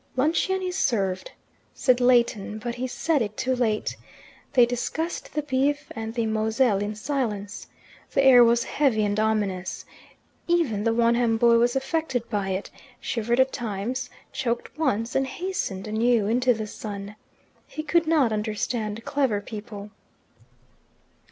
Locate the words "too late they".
3.37-4.65